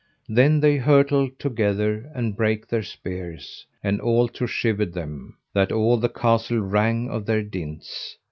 [0.27, 5.97] Then they hurtled together, and brake their spears, and all to shivered them, that all
[5.97, 8.17] the castle rang of their dints.